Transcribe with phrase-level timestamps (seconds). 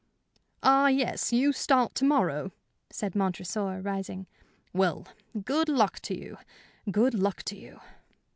[0.63, 2.51] "Ah, yes, you start to morrow,"
[2.89, 4.25] said Montresor, rising.
[4.73, 5.07] "Well,
[5.45, 6.39] good luck to you
[6.89, 7.79] good luck to you."